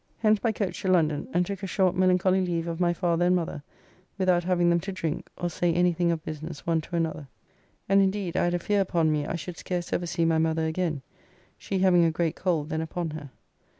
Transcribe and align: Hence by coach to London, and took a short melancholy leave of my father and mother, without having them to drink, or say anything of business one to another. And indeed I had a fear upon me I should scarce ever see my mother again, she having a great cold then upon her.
Hence 0.17 0.39
by 0.39 0.51
coach 0.51 0.81
to 0.81 0.87
London, 0.87 1.27
and 1.31 1.45
took 1.45 1.61
a 1.61 1.67
short 1.67 1.95
melancholy 1.95 2.41
leave 2.41 2.67
of 2.67 2.79
my 2.79 2.91
father 2.91 3.27
and 3.27 3.35
mother, 3.35 3.61
without 4.17 4.43
having 4.45 4.71
them 4.71 4.79
to 4.79 4.91
drink, 4.91 5.29
or 5.37 5.47
say 5.47 5.71
anything 5.71 6.09
of 6.11 6.25
business 6.25 6.65
one 6.65 6.81
to 6.81 6.95
another. 6.95 7.27
And 7.87 8.01
indeed 8.01 8.35
I 8.35 8.45
had 8.45 8.55
a 8.55 8.57
fear 8.57 8.81
upon 8.81 9.11
me 9.11 9.27
I 9.27 9.35
should 9.35 9.59
scarce 9.59 9.93
ever 9.93 10.07
see 10.07 10.25
my 10.25 10.39
mother 10.39 10.65
again, 10.65 11.03
she 11.55 11.77
having 11.77 12.03
a 12.03 12.09
great 12.09 12.35
cold 12.35 12.69
then 12.69 12.81
upon 12.81 13.11
her. 13.11 13.29